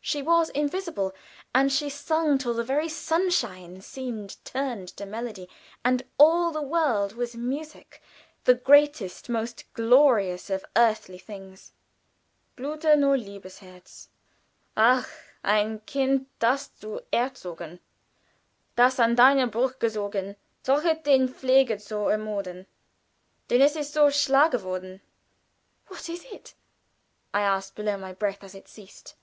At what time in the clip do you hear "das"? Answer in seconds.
16.38-16.68, 18.76-19.00